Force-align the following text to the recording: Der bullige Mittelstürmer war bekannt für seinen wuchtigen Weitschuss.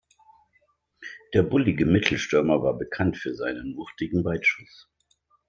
Der 1.35 1.43
bullige 1.43 1.85
Mittelstürmer 1.85 2.63
war 2.63 2.75
bekannt 2.75 3.17
für 3.17 3.35
seinen 3.35 3.77
wuchtigen 3.77 4.25
Weitschuss. 4.25 4.89